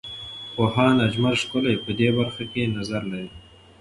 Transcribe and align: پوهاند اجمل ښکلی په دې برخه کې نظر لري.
پوهاند 0.53 0.99
اجمل 1.07 1.35
ښکلی 1.41 1.75
په 1.83 1.91
دې 1.99 2.09
برخه 2.17 2.43
کې 2.51 2.73
نظر 2.77 3.01
لري. 3.11 3.29